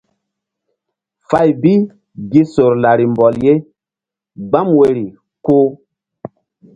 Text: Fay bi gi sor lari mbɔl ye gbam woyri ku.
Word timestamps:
Fay 1.29 1.49
bi 1.61 1.73
gi 2.31 2.41
sor 2.53 2.73
lari 2.83 3.05
mbɔl 3.13 3.35
ye 3.45 3.53
gbam 4.47 4.67
woyri 4.77 5.05
ku. 5.43 5.57